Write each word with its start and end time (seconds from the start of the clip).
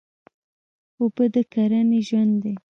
اوبه 1.01 1.25
د 1.33 1.35
کرنې 1.51 1.99
ژوند 2.07 2.33
دی. 2.43 2.53